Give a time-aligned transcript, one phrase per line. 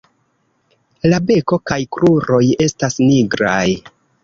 [1.11, 3.71] La beko kaj kruroj estas nigraj.